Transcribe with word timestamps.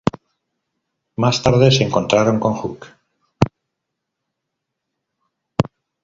Más 1.17 1.43
tarde, 1.43 1.69
se 1.69 1.83
encontraron 1.83 2.39
con 2.39 2.53
Hok. 2.53 2.87